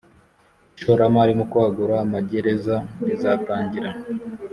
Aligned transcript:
ishoramari 0.77 1.31
mu 1.39 1.45
kwagura 1.51 1.95
amagereza 2.05 2.75
rizatangira 3.07 3.89